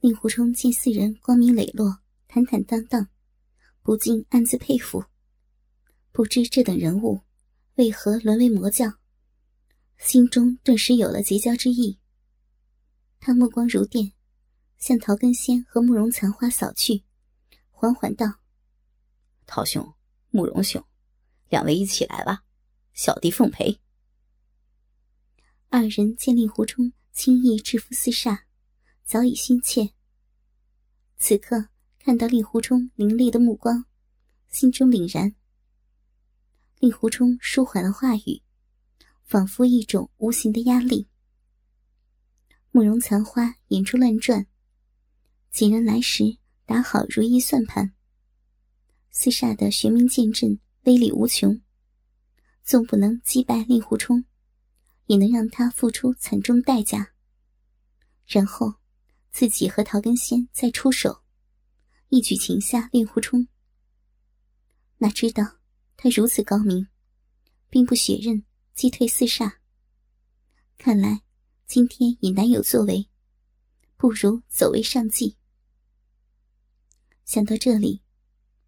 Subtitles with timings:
[0.00, 3.08] 令狐冲见四人光明磊落、坦坦荡荡，
[3.82, 5.04] 不禁暗自佩服。
[6.10, 7.20] 不知这等人物
[7.74, 8.94] 为何沦为魔教，
[9.98, 11.98] 心中顿时有了结交之意。
[13.18, 14.12] 他目光如电，
[14.78, 17.04] 向陶根仙和慕容残花扫去，
[17.70, 18.40] 缓缓道
[19.44, 19.92] ：“陶兄，
[20.30, 20.82] 慕容兄，
[21.50, 22.44] 两位一起来吧，
[22.94, 23.78] 小弟奉陪。”
[25.68, 28.44] 二人见令狐冲轻易制服四煞。
[29.10, 29.90] 早已心切。
[31.18, 31.66] 此刻
[31.98, 33.84] 看到令狐冲凌厉的目光，
[34.46, 35.34] 心中凛然。
[36.78, 38.40] 令狐冲舒缓了话语，
[39.24, 41.08] 仿佛一种无形的压力。
[42.70, 44.46] 慕容残花眼珠乱转，
[45.50, 47.92] 几人来时打好如意算盘。
[49.10, 51.60] 四煞的玄冥剑阵威力无穷，
[52.62, 54.24] 纵不能击败令狐冲，
[55.06, 57.12] 也能让他付出惨重代价。
[58.24, 58.79] 然后。
[59.30, 61.22] 自己和陶根仙再出手，
[62.08, 63.46] 一举擒下令狐冲。
[64.98, 65.58] 哪知道
[65.96, 66.88] 他如此高明，
[67.68, 69.58] 兵不血刃击退四煞。
[70.76, 71.22] 看来
[71.66, 73.08] 今天已难有作为，
[73.96, 75.36] 不如走为上计。
[77.24, 78.02] 想到这里，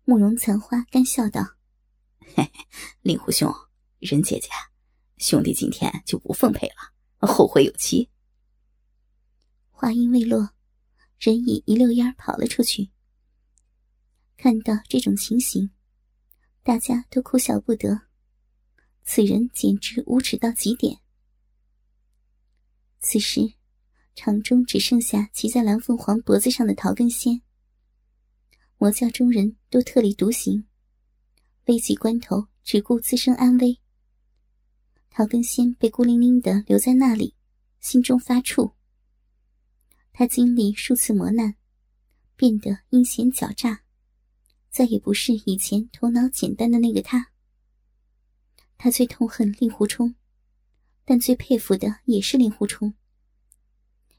[0.05, 1.57] 慕容残花干笑道
[2.21, 2.51] ：“嘿嘿，
[3.03, 3.53] 令狐兄，
[3.99, 4.49] 任姐姐，
[5.19, 8.09] 兄弟今天就不奉陪了，后会有期。”
[9.83, 10.51] 话音未落，
[11.19, 12.93] 人已一溜烟跑了出去。
[14.37, 15.73] 看到这种情形，
[16.63, 18.03] 大家都哭笑不得。
[19.03, 21.01] 此人简直无耻到极点。
[23.01, 23.55] 此时，
[24.15, 27.43] 场中只剩下骑在蓝凤凰脖子上的陶根仙。
[28.79, 30.65] 魔教中人都特立独行，
[31.67, 33.81] 危急关头只顾自身安危。
[35.11, 37.35] 陶根仙被孤零零的留在那里，
[37.81, 38.75] 心中发怵。
[40.13, 41.57] 他经历数次磨难，
[42.37, 43.83] 变得阴险狡诈，
[44.71, 47.31] 再也不是以前头脑简单的那个他。
[48.77, 50.15] 他最痛恨令狐冲，
[51.05, 52.93] 但最佩服的也是令狐冲。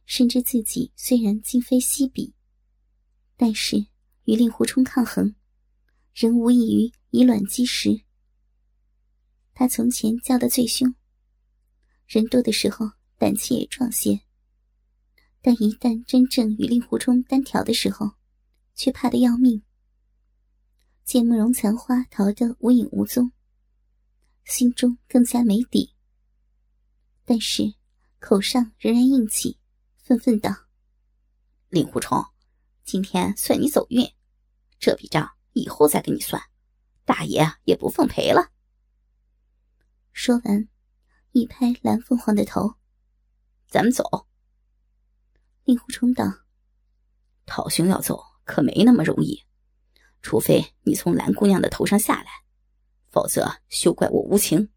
[0.06, 2.34] 深知自己虽然今非昔比，
[3.38, 3.86] 但是
[4.24, 5.36] 与令狐冲抗衡，
[6.14, 8.02] 仍无异于以卵击石。
[9.54, 10.96] 他从前叫的最凶，
[12.08, 14.22] 人多的时候胆气也壮些。
[15.46, 18.12] 但一旦真正与令狐冲单挑的时候，
[18.76, 19.62] 却怕得要命。
[21.04, 23.34] 见慕容残花逃得无影无踪，
[24.46, 25.94] 心中更加没底。
[27.26, 27.74] 但是
[28.20, 29.60] 口上仍然硬气，
[29.98, 30.50] 愤愤道
[31.68, 32.26] ：“令狐冲，
[32.86, 34.10] 今天算你走运，
[34.80, 36.42] 这笔账以后再跟你算，
[37.04, 38.50] 大爷也不奉陪了。”
[40.14, 40.70] 说完，
[41.34, 42.76] 一拍蓝凤凰的头
[43.68, 44.26] ：“咱们走。”
[45.64, 46.26] 令狐冲道
[47.46, 49.44] ：“陶兄要走，可没那么容易。
[50.22, 52.44] 除非你从蓝姑娘的头上下来，
[53.10, 54.70] 否则休怪我无情。”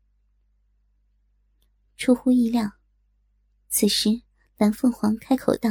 [1.96, 2.72] 出乎意料，
[3.68, 4.22] 此时
[4.58, 5.70] 蓝凤凰开口道：“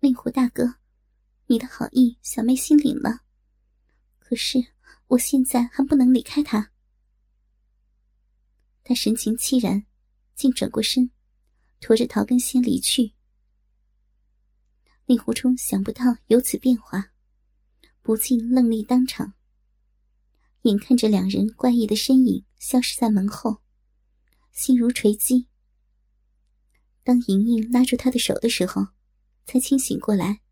[0.00, 0.76] 令狐大哥，
[1.46, 3.20] 你的好意，小妹心领了。
[4.18, 4.58] 可是
[5.08, 6.70] 我现在还不能离开他。”
[8.84, 9.86] 他神情凄然，
[10.34, 11.10] 竟转过身，
[11.80, 13.14] 驮着陶根仙离去。
[15.10, 17.10] 令狐冲想不到有此变化，
[18.00, 19.34] 不禁愣立当场。
[20.62, 23.60] 眼看着两人怪异的身影消失在门后，
[24.52, 25.48] 心如锤击。
[27.02, 28.86] 当莹莹拉住他的手的时候，
[29.46, 30.42] 才清醒过来。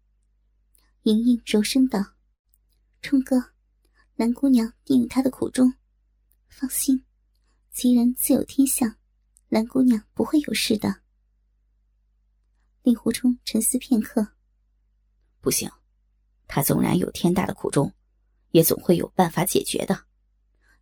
[1.04, 2.16] 莹莹柔声道
[3.00, 3.52] ：“冲哥，
[4.16, 5.72] 蓝姑娘定有她的苦衷，
[6.48, 7.04] 放心，
[7.70, 8.96] 吉人自有天相，
[9.50, 11.02] 蓝姑娘不会有事的。”
[12.82, 14.32] 令狐冲沉思片刻。
[15.40, 15.70] 不行，
[16.46, 17.92] 他纵然有天大的苦衷，
[18.50, 20.06] 也总会有办法解决的。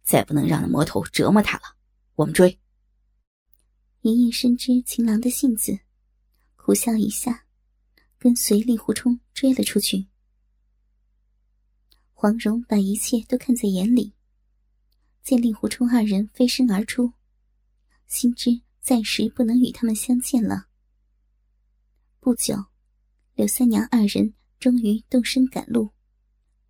[0.02, 1.76] 再不能让那魔头折磨他了。
[2.14, 2.58] 我们追。
[4.02, 5.80] 莹莹深知情郎的性子，
[6.54, 7.44] 苦笑一下，
[8.18, 10.06] 跟随令狐冲追了出去。
[12.12, 14.14] 黄蓉把一切都看在眼里，
[15.22, 17.12] 见令狐冲二人飞身而出，
[18.06, 20.68] 心知暂时不能与他们相见了。
[22.20, 22.66] 不久，
[23.34, 24.34] 柳三娘二人。
[24.58, 25.90] 终于动身赶路，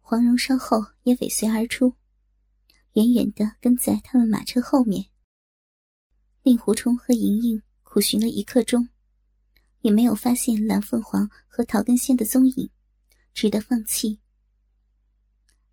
[0.00, 1.94] 黄蓉稍后也尾随而出，
[2.94, 5.06] 远远的跟在他们马车后面。
[6.42, 8.88] 令狐冲和莹莹苦寻了一刻钟，
[9.80, 12.70] 也没有发现蓝凤凰和桃根仙的踪影，
[13.34, 14.20] 只得放弃。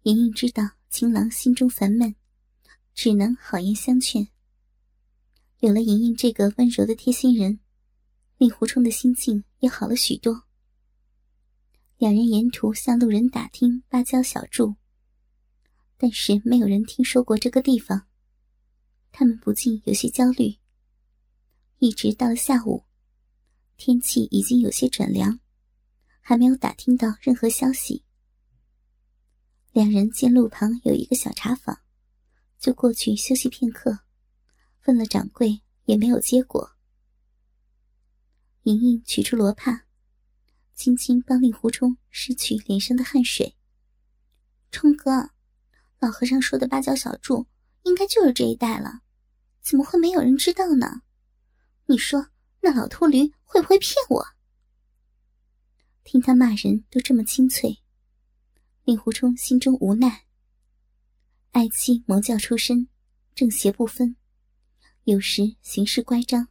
[0.03, 2.15] 莹莹知道情郎心中烦闷，
[2.93, 4.27] 只能好言相劝。
[5.59, 7.59] 有了莹莹这个温柔的贴心人，
[8.37, 10.43] 令狐冲的心境也好了许多。
[11.97, 14.75] 两人沿途向路人打听芭蕉小筑，
[15.97, 18.07] 但是没有人听说过这个地方。
[19.11, 20.57] 他们不禁有些焦虑。
[21.77, 22.85] 一直到了下午，
[23.77, 25.39] 天气已经有些转凉，
[26.19, 28.03] 还没有打听到任何消息。
[29.71, 31.79] 两人见路旁有一个小茶坊，
[32.59, 33.99] 就过去休息片刻。
[34.85, 36.71] 问了掌柜，也没有结果。
[38.63, 39.82] 莹莹取出罗帕，
[40.75, 43.55] 轻轻帮令狐冲拭去脸上的汗水。
[44.71, 45.29] 冲哥，
[45.99, 47.47] 老和尚说的芭蕉小筑，
[47.83, 49.01] 应该就是这一带了，
[49.61, 51.03] 怎么会没有人知道呢？
[51.85, 52.29] 你说
[52.61, 54.25] 那老秃驴会不会骗我？
[56.03, 57.81] 听他骂人都这么清脆，
[58.83, 60.25] 令狐冲心中无奈。
[61.51, 62.87] 爱妻魔教出身，
[63.35, 64.15] 正邪不分。
[65.03, 66.47] 有时行事乖张，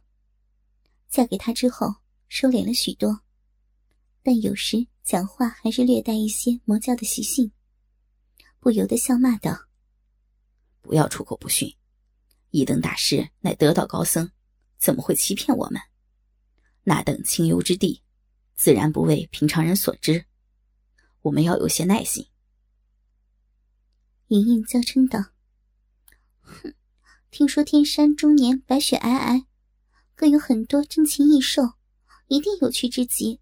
[1.09, 1.95] 嫁给他之后
[2.29, 3.22] 收敛了许多，
[4.23, 7.51] 但有时讲话还是略带一些魔教的习性，
[8.59, 9.67] 不由得笑骂道
[10.81, 11.75] ：“不要出口不逊！
[12.51, 14.31] 一等大师乃得道高僧，
[14.77, 15.81] 怎么会欺骗我们？
[16.83, 18.01] 那等清幽之地，
[18.55, 20.25] 自然不为平常人所知。
[21.23, 22.27] 我们要有些耐心。”
[24.29, 25.31] 莹莹娇嗔道
[26.39, 26.73] ：“哼！”
[27.29, 29.45] 听说天山终年白雪皑皑，
[30.15, 31.73] 更有很多珍禽异兽，
[32.27, 33.41] 一定有趣之极。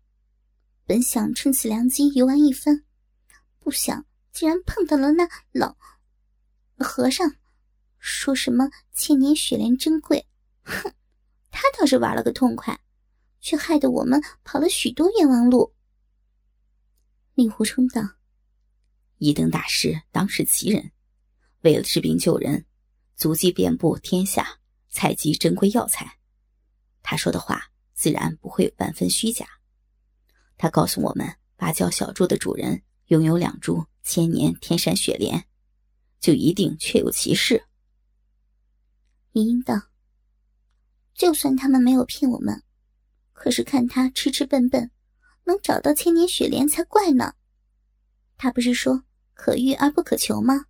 [0.85, 2.83] 本想趁此良机游玩一番，
[3.59, 5.77] 不想竟然碰到了那老
[6.77, 7.35] 和尚，
[7.99, 10.27] 说什么千年雪莲珍贵。
[10.63, 10.93] 哼，
[11.49, 12.79] 他倒是玩了个痛快，
[13.39, 15.73] 却害得我们跑了许多冤枉路。
[17.33, 18.01] 令狐冲道
[19.17, 20.91] ：“一灯大师当是奇人，
[21.61, 22.65] 为了治病救人。”
[23.15, 26.17] 足迹遍布天下，采集珍贵药材。
[27.03, 29.47] 他说的话自然不会有半分虚假。
[30.61, 35.47] 他告诉我们，芭蕉小筑的主人拥有两株千年天山雪莲，
[36.19, 37.63] 就一定确有其事。
[39.31, 39.89] 莹莹道
[41.17, 42.61] ：“就算他们没有骗我们，
[43.33, 44.91] 可是看他痴痴笨笨，
[45.45, 47.33] 能找到千年雪莲才怪呢。
[48.37, 49.03] 他不是说
[49.33, 50.67] 可遇而不可求吗？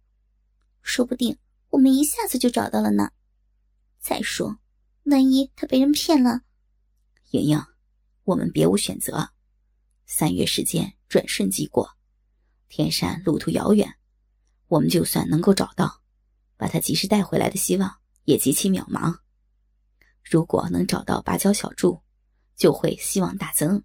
[0.81, 1.37] 说不定。”
[1.71, 3.11] 我们一下子就找到了呢。
[3.99, 4.57] 再说，
[5.03, 6.44] 万一他被人骗了，
[7.31, 7.61] 莹莹，
[8.23, 9.31] 我们别无选择。
[10.13, 11.89] 三月时间转瞬即过，
[12.67, 13.95] 天山路途遥远，
[14.67, 16.01] 我们就算能够找到，
[16.57, 19.17] 把他及时带回来的希望也极其渺茫。
[20.21, 22.03] 如果能找到芭蕉小筑，
[22.57, 23.81] 就会希望大增。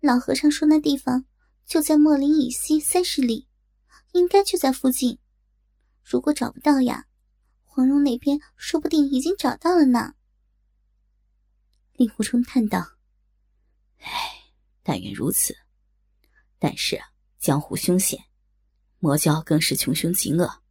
[0.00, 1.24] 老和尚说那地方
[1.64, 3.48] 就在莫林以西三十里，
[4.12, 5.18] 应该就在附近。
[6.04, 7.06] 如果找不到呀，
[7.64, 10.12] 黄蓉那边说不定已经找到了呢。
[11.94, 12.98] 令狐冲叹道
[14.00, 14.41] ：“唉，
[14.82, 15.56] 但愿如此。
[16.58, 17.00] 但是
[17.38, 18.18] 江湖凶险，
[18.98, 20.62] 魔教更是穷凶极恶，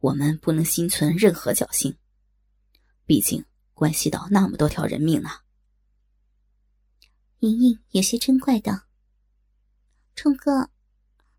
[0.00, 1.96] 我们不能心存任何侥幸。
[3.04, 3.44] 毕竟
[3.74, 5.30] 关系到那么多条人命呢。”
[7.40, 8.86] 莹莹有些嗔怪道
[10.16, 10.70] ：“冲哥，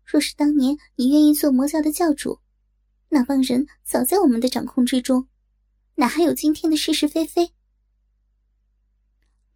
[0.04, 2.40] 若是当年你愿意做魔教的教主。”
[3.10, 5.28] 那帮人早在我们的掌控之中，
[5.94, 7.54] 哪还有今天的是是非非？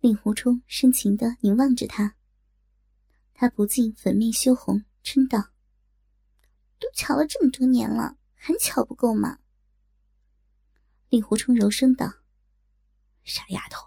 [0.00, 2.16] 令狐冲深情的凝望着他，
[3.42, 5.50] 他不禁粉面羞红，嗔道
[6.78, 9.40] ：“都瞧了这么多年了，还瞧不够吗？”
[11.10, 12.08] 令狐冲柔声道
[13.26, 13.84] ：“傻丫头，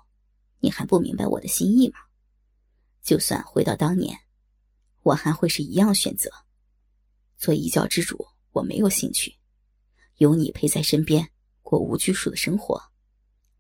[0.60, 2.00] 你还不明白我的心意吗？
[3.02, 4.20] 就算回到当年，
[5.04, 6.30] 我还会是一样选择。
[7.38, 9.38] 做一教之主，我没有兴趣。”
[10.20, 11.32] 有你陪在身边，
[11.62, 12.92] 过无拘束的生活，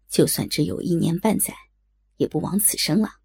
[0.09, 1.55] 就算只有一年半载，
[2.17, 3.21] 也不枉此生了。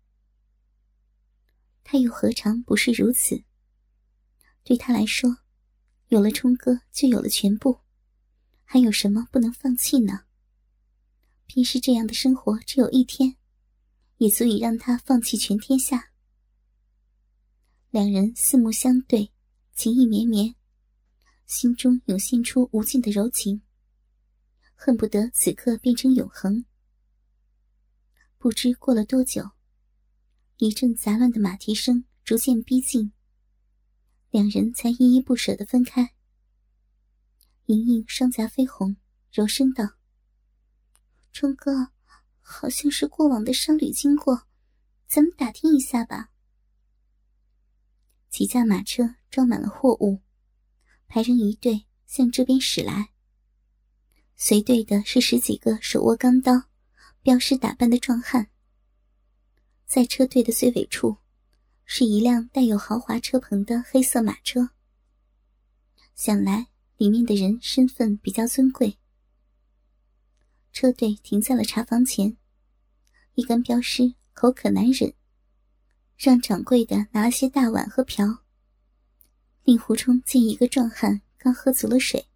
[1.93, 3.43] 他又何尝不是如此？
[4.63, 5.39] 对他来说，
[6.07, 7.81] 有了冲哥，就有了全部，
[8.63, 10.21] 还有什么不能放弃呢？
[11.47, 13.35] 平时这样的生活只有一天，
[14.19, 16.13] 也足以让他放弃全天下。
[17.91, 19.33] 两人四目相对，
[19.75, 20.55] 情意绵绵。
[21.49, 23.63] 心中涌现出无尽的柔情，
[24.77, 26.65] 恨不得此刻变成永恒。
[28.39, 29.51] 不知过了多久，
[30.63, 33.15] 一阵杂乱的马蹄声逐渐逼近，
[34.31, 36.13] 两人才依依不舍的分开。
[37.65, 38.95] 莹莹双颊绯红，
[39.33, 39.93] 柔声道
[41.33, 41.93] ：“冲哥，
[42.43, 44.43] 好像是过往的商旅经过，
[45.07, 46.31] 咱们打听一下吧。”
[48.29, 50.21] 几架马车装满了货物。
[51.09, 53.13] 排成一队向这边驶来，
[54.37, 56.65] 随队的是十几个手握钢刀、
[57.23, 58.50] 标识打扮的壮汉。
[59.91, 61.17] 在车队的最尾处，
[61.85, 64.71] 是一辆带有豪华车棚的黑色马车。
[66.15, 68.99] 想来里面的人身份比较尊贵。
[70.73, 72.37] 车队停在了茶房前，
[73.35, 75.13] 一干镖师口渴难忍，
[76.17, 78.45] 让掌柜的拿了些大碗和瓢。
[79.65, 82.29] 令狐冲见一个壮汉刚喝足了水，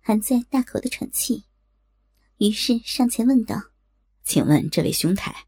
[0.00, 1.44] 还在大口的喘气，
[2.36, 3.70] 于是上前问道
[4.24, 5.46] ：“请问这位兄台，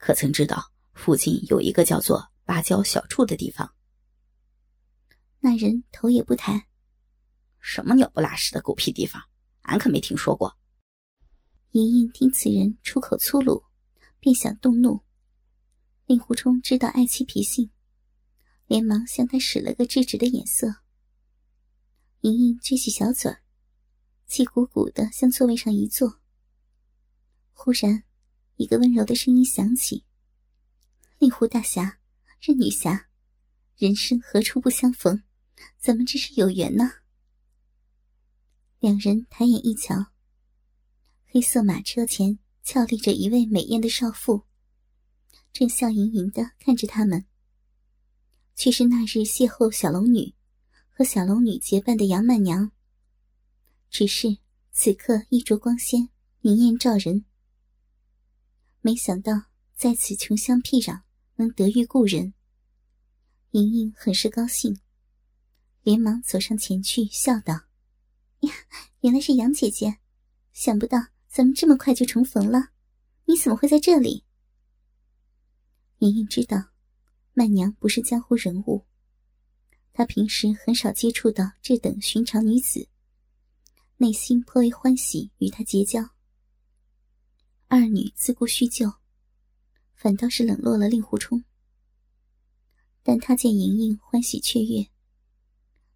[0.00, 3.72] 可曾知道附近有一个叫做芭蕉小处的地方？”
[5.38, 6.66] 那人头也不抬
[7.60, 9.22] ：“什么鸟不拉屎的狗屁地方，
[9.62, 10.56] 俺可没听说过。”
[11.72, 13.62] 莹莹听此人出口粗鲁，
[14.18, 15.02] 便想动怒。
[16.06, 17.70] 令狐冲知道爱妻脾性，
[18.66, 20.66] 连忙向他使了个制止的眼色。
[22.22, 23.42] 莹莹撅起小嘴儿，
[24.26, 26.20] 气鼓鼓的向座位上一坐。
[27.52, 28.02] 忽然，
[28.60, 30.04] 一个温柔的声音响起
[31.18, 31.98] ：“令狐大侠，
[32.42, 33.06] 任女侠，
[33.78, 35.22] 人生何处不相逢？
[35.78, 36.92] 咱们这是有缘呢。”
[38.78, 40.12] 两人抬眼一瞧。
[41.24, 44.42] 黑色马车前俏立着一位美艳的少妇，
[45.54, 47.24] 正笑盈盈的看着他们。
[48.54, 50.34] 却是那日邂逅小龙女
[50.90, 52.70] 和小龙女结伴的杨曼娘。
[53.88, 54.36] 只是
[54.70, 56.10] 此刻衣着光鲜，
[56.42, 57.24] 明艳照人。
[58.80, 59.44] 没想到
[59.74, 61.02] 在此穷乡僻壤
[61.36, 62.34] 能得遇故人，
[63.52, 64.80] 莹莹很是高兴，
[65.82, 67.54] 连忙走上前去，笑道
[68.40, 68.52] ：“呀，
[69.00, 69.98] 原来是杨姐姐，
[70.52, 70.98] 想不到。”
[71.32, 72.70] 咱们这么快就重逢了，
[73.26, 74.24] 你怎么会在这里？
[75.98, 76.70] 莹莹知道，
[77.34, 78.84] 曼娘不是江湖人物，
[79.92, 82.88] 她平时很少接触到这等寻常女子，
[83.98, 86.00] 内心颇为欢喜与她结交。
[87.72, 88.94] 二女自顾叙旧，
[89.94, 91.44] 反倒是冷落了令狐冲。
[93.04, 94.88] 但他见莹莹欢喜雀跃，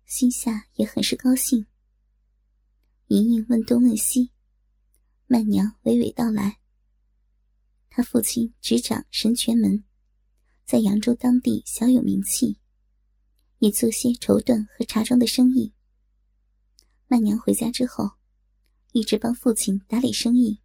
[0.06, 1.66] 心下也很是高兴。
[3.08, 4.30] 莹莹问东问西。
[5.26, 6.60] 曼娘娓娓道来
[7.90, 9.82] ：“他父亲执掌神泉门，
[10.64, 12.60] 在扬州当地小有名气，
[13.58, 15.72] 也做些绸缎和茶庄的生意。
[17.08, 18.12] 曼娘回家之后，
[18.92, 20.60] 一直帮父亲打理生意。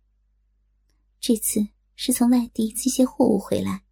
[1.20, 3.84] 这次是从外地寄些货物回来。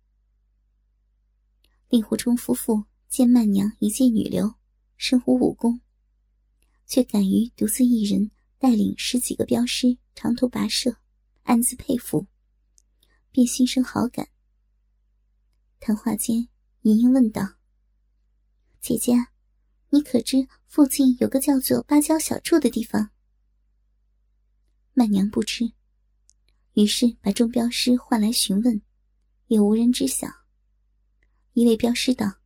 [1.90, 4.56] 令狐冲夫妇见曼娘一介女流，
[4.98, 5.80] 身无武功，
[6.86, 10.98] 却敢于独自一人带领十几个镖师。”长途跋涉，
[11.44, 12.26] 暗自佩服，
[13.32, 14.30] 便心生好感。
[15.80, 16.50] 谈话间，
[16.82, 17.58] 莹莹问道
[18.82, 19.14] ：“姐姐，
[19.92, 23.12] 你可知附近有个叫做芭蕉小筑的地方？”
[24.96, 25.72] 曼娘不知，
[26.78, 28.80] 于是把众镖师唤来询问，
[29.48, 30.28] 也无人知晓。
[31.54, 32.38] 一位镖师道：“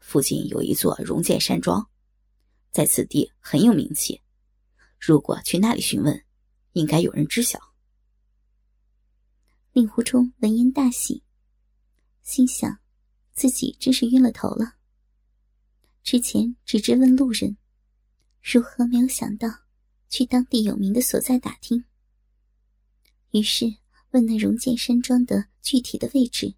[0.00, 1.86] 附近有一座荣建山庄，
[2.70, 4.22] 在此地很有名气，
[4.98, 6.24] 如果去那里询问。”
[6.72, 7.60] 应该有人知晓。
[9.72, 11.22] 令狐冲闻言大喜，
[12.22, 12.78] 心想
[13.32, 14.74] 自己真是晕了头了。
[16.02, 17.56] 之前只知问路人，
[18.42, 19.48] 如何没有想到
[20.08, 21.84] 去当地有名的所在打听？
[23.34, 23.66] 于是
[24.12, 26.54] 问那荣建山庄的具体的位置。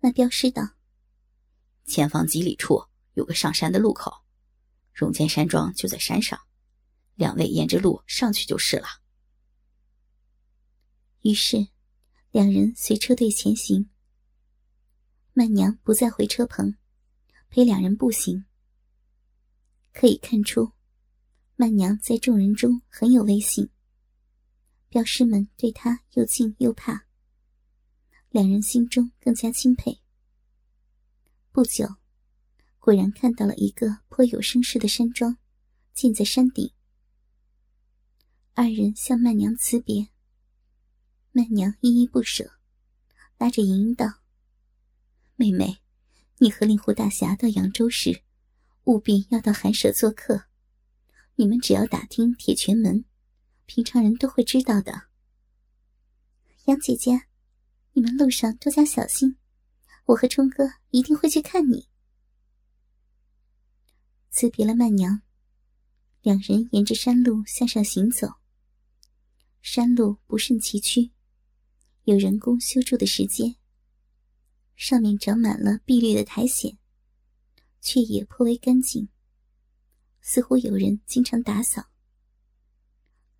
[0.00, 0.74] 那镖师道
[1.86, 2.84] ：“前方几里处
[3.14, 4.12] 有个上山的路口，
[4.92, 6.38] 荣建山庄就在山上。”
[7.16, 8.86] 两位沿着路上去就是了。
[11.22, 11.68] 于是，
[12.32, 13.88] 两人随车队前行。
[15.32, 16.76] 曼娘不再回车棚，
[17.48, 18.44] 陪两人步行。
[19.94, 20.72] 可以看出，
[21.54, 23.70] 曼娘在众人中很有威信。
[24.96, 27.04] 镖师们对他又敬又怕，
[28.30, 30.00] 两人心中更加钦佩。
[31.52, 31.96] 不久，
[32.78, 35.36] 果然看到了一个颇有声势的山庄，
[35.92, 36.72] 建在山顶。
[38.54, 40.08] 二人向曼娘辞别，
[41.30, 42.52] 曼娘依依不舍，
[43.36, 44.22] 拉着莹莹道
[45.36, 45.76] ：“妹妹，
[46.38, 48.22] 你和令狐大侠到扬州时，
[48.84, 50.44] 务必要到寒舍做客。
[51.34, 53.04] 你们只要打听铁拳门，
[53.66, 55.08] 平常人都会知道的。
[56.64, 57.26] 杨姐姐，
[57.92, 59.36] 你们路上多加小心，
[60.06, 61.88] 我和冲哥一定会去看你。”
[64.30, 65.22] 辞别了曼娘，
[66.22, 68.28] 两人沿着山路向上行走。
[69.62, 71.10] 山路不甚崎岖，
[72.04, 73.56] 有人工修筑的石阶，
[74.76, 76.76] 上面长满了碧绿的苔藓，
[77.80, 79.08] 却也颇为干净，
[80.20, 81.88] 似乎有人经常打扫。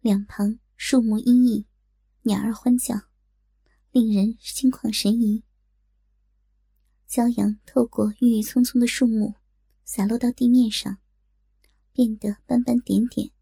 [0.06, 1.64] 两旁树木阴翳，
[2.22, 2.94] 鸟儿欢叫，
[3.90, 5.42] 令人心旷神怡。
[7.08, 9.34] 骄阳透过郁郁葱葱的树木，
[9.82, 10.98] 洒落到地面上，
[11.92, 13.32] 变得斑斑点点。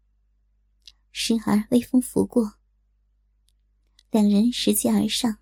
[1.11, 2.53] 时而微风拂过，
[4.09, 5.37] 两人拾阶而上，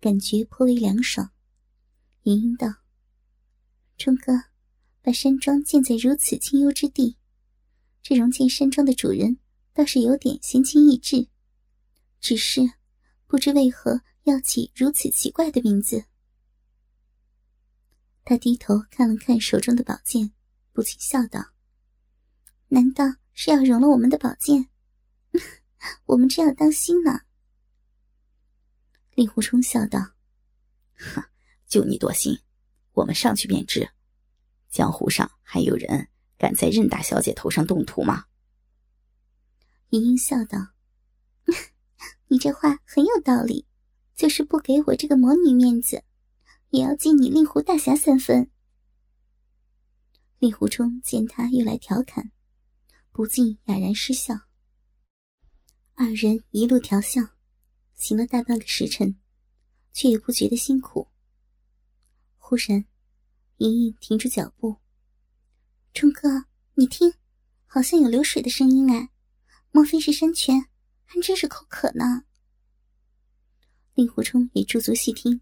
[0.00, 1.32] 感觉颇为凉爽。
[2.22, 2.66] 莹莹道
[3.98, 4.44] ：“冲哥，
[5.02, 7.18] 把山庄建在如此清幽之地，
[8.02, 9.36] 这荣建山庄的主人
[9.72, 11.28] 倒是有点闲情逸致，
[12.20, 12.60] 只是
[13.26, 16.04] 不知为何要起如此奇怪的名字。”
[18.24, 20.32] 他低头看了看手中的宝剑，
[20.72, 21.52] 不禁笑道
[22.68, 24.68] ：“难道是要融了我们的宝剑？”
[26.06, 27.22] 我们这样当心呢。
[29.14, 30.12] 令狐冲笑道
[30.94, 31.24] ：“哼，
[31.66, 32.38] 就你多心，
[32.92, 33.90] 我们上去便知。
[34.68, 36.08] 江湖上还有人
[36.38, 38.26] 敢在任大小姐头上动土吗？”
[39.90, 40.68] 莹莹笑道
[42.28, 43.66] ：“你这话很有道理，
[44.14, 46.04] 就是不给我这个魔女面子，
[46.70, 48.50] 也要敬你令狐大侠三分。”
[50.38, 52.30] 令狐冲见他又来调侃，
[53.10, 54.42] 不禁哑然失笑。
[55.94, 57.20] 二人一路调笑，
[57.96, 59.18] 行了大半个时辰，
[59.92, 61.08] 却也不觉得辛苦。
[62.38, 62.84] 忽然，
[63.56, 64.76] 莹莹停住脚步
[65.92, 67.12] ：“冲哥，你听，
[67.66, 69.10] 好像有流水的声音哎，
[69.70, 70.66] 莫非是山泉？
[71.04, 72.24] 还真是口渴呢。”
[73.94, 75.40] 令狐冲也驻足细听，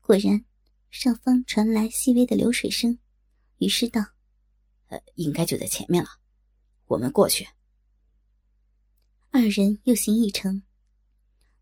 [0.00, 0.44] 果然，
[0.90, 2.98] 上方传来细微的流水声，
[3.58, 4.04] 于是道
[4.88, 6.08] ：“呃，应该就在前面了，
[6.86, 7.46] 我们过去。”
[9.30, 10.62] 二人又行一程，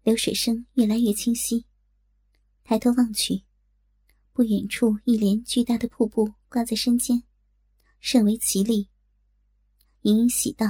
[0.02, 1.66] 流水声越来越清晰。
[2.62, 3.44] 抬头望去，
[4.32, 7.22] 不远处一连巨大的瀑布挂在山间，
[8.00, 8.88] 甚为奇丽。
[10.02, 10.66] 盈盈喜道：“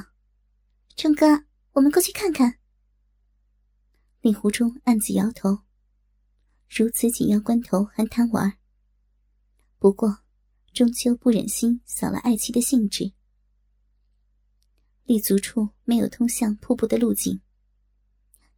[0.97, 2.59] 冲哥，我们过去看看。”
[4.23, 5.59] 令狐冲暗自摇头，
[6.71, 8.57] 如此紧要关头还贪玩。
[9.79, 10.21] 不过，
[10.73, 13.13] 终究不忍心扫了爱妻的兴致。
[15.05, 17.43] 立足处没有通向瀑布的路径。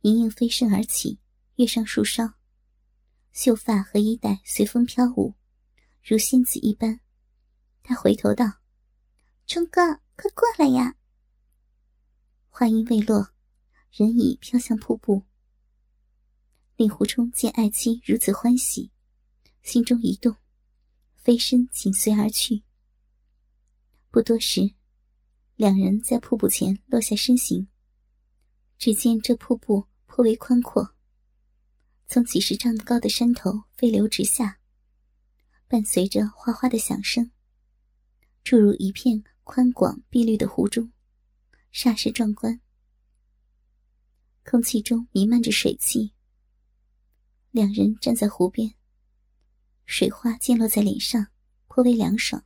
[0.02, 1.18] 莹莹飞身而起，
[1.56, 2.34] 跃上树梢，
[3.32, 5.34] 秀发和衣带随风飘舞，
[6.04, 7.00] 如仙子一般。
[7.82, 8.46] 她回头道
[9.44, 9.82] ：“冲哥，
[10.14, 10.94] 快过来呀！”
[12.58, 13.30] 话音未落，
[13.92, 15.22] 人已飘向瀑布。
[16.74, 18.90] 令狐冲见爱妻如此欢喜，
[19.62, 20.34] 心中一动，
[21.14, 22.64] 飞身紧随而去。
[24.10, 24.74] 不多时。
[25.54, 27.68] 两人在瀑布前落下身形。
[28.76, 30.96] 只见这瀑布颇为宽阔，
[32.08, 34.58] 从几十丈高的山头飞流直下，
[35.68, 37.30] 伴随着哗哗的响声，
[38.42, 40.90] 注入一片宽广碧绿的湖中，
[41.72, 42.60] 煞是壮观。
[44.44, 46.12] 空气中弥漫着水汽。
[47.50, 48.74] 两人站在湖边，
[49.86, 51.28] 水花溅落在脸上，
[51.66, 52.44] 颇为凉爽。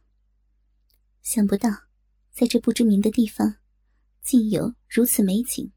[1.22, 1.70] 想不到。
[2.34, 3.56] 在这不知名的地方，
[4.22, 5.70] 竟有如此美景。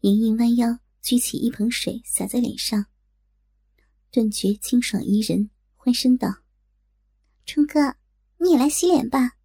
[0.00, 2.86] 盈盈弯腰举起一盆水洒在脸上，
[4.10, 6.34] 顿觉清爽宜人，欢声道
[7.44, 7.94] ：“冲哥，
[8.38, 9.36] 你也来洗脸吧。”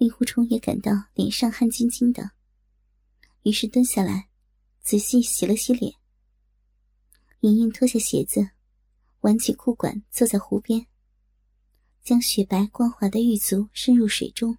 [0.00, 2.30] 令狐冲也感到脸上汗津津的，
[3.42, 4.30] 于是蹲下来，
[4.80, 5.92] 仔细洗了洗脸。
[7.40, 8.48] 莹莹脱下鞋子，
[9.20, 10.86] 挽起裤管，坐在湖边。
[12.02, 14.56] 将雪白光滑的玉足伸入水中。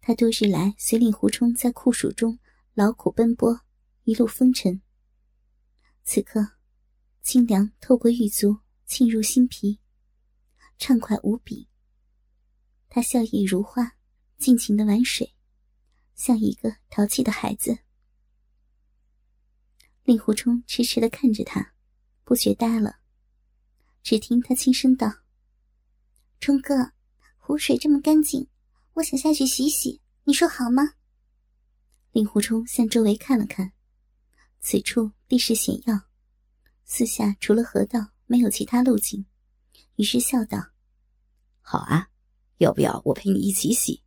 [0.00, 2.38] 他多日来随令狐冲在酷暑中
[2.74, 3.62] 劳苦奔波，
[4.04, 4.80] 一路风尘。
[6.04, 6.52] 此刻，
[7.22, 9.80] 清凉透过玉足沁入心脾，
[10.78, 11.69] 畅快无比。
[12.90, 13.96] 他笑意如花，
[14.36, 15.32] 尽情的玩水，
[16.16, 17.78] 像一个淘气的孩子。
[20.02, 21.72] 令狐冲痴痴的看着他，
[22.24, 22.96] 不觉呆了。
[24.02, 25.20] 只听他轻声道。
[26.40, 26.92] 冲哥，
[27.36, 28.48] 湖水这么干净，
[28.94, 30.94] 我想下去洗洗，你说好吗？
[32.10, 33.72] 令狐冲向周围看了看，
[34.60, 36.08] 此处地势险要，
[36.84, 39.26] 四下除了河道，没有其他路径，
[39.94, 40.70] 于是笑道
[41.62, 42.10] ：“好啊，
[42.60, 44.02] 要不要我陪你一起洗？”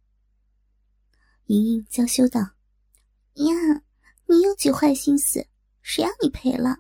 [1.47, 2.39] 莹莹娇羞道
[3.35, 3.83] ：“呀，
[4.27, 5.45] 你又起坏心思，
[5.81, 6.77] 谁让你陪了？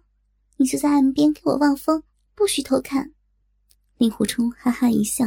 [0.57, 2.03] 你就在岸边给我望风，
[2.35, 3.13] 不许偷看。”
[3.97, 5.25] 令狐冲哈哈一笑。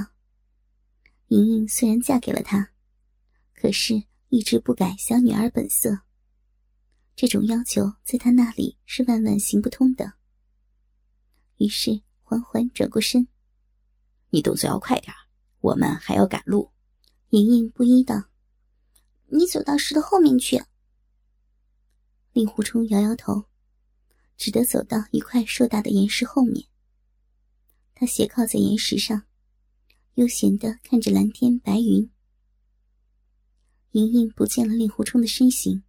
[1.29, 2.73] 莹莹虽然嫁给了他，
[3.55, 6.01] 可是一直不改小女儿本色。
[7.15, 10.15] 这种要求在他那里是万万行不通的。
[11.57, 13.27] 于是缓缓转过身
[14.31, 15.13] ：“你动作要快点
[15.67, 16.71] 我们还要赶路。”
[17.31, 18.29] 莹莹不依道
[19.27, 20.63] ：“你走到石头后面去。”
[22.33, 23.47] 令狐冲摇摇头，
[24.37, 26.69] 只得走到一块硕大的岩石后面。
[27.95, 29.25] 他斜靠在岩石上，
[30.15, 32.11] 悠闲地看着蓝天白云。
[33.93, 35.83] 莹莹不见了令狐冲的身形，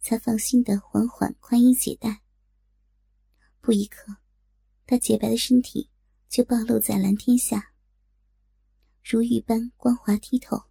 [0.00, 2.22] 才放心的缓缓宽衣解带。
[3.60, 4.16] 不一刻，
[4.86, 5.90] 他洁白的身体
[6.28, 7.72] 就暴露在蓝天下，
[9.10, 10.64] 如玉般光滑剔透，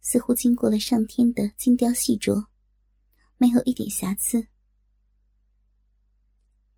[0.00, 2.46] 似乎经过了上天的精雕细琢，
[3.36, 4.46] 没有一点瑕疵。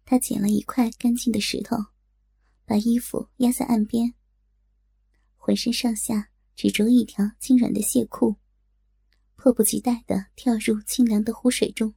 [0.07, 1.77] 他捡了一块干净的石头，
[2.65, 4.15] 把衣服压在岸边，
[5.37, 8.37] 浑身上下只着一条轻软的亵裤。
[9.37, 11.95] 迫不及待地跳入清凉的湖水中。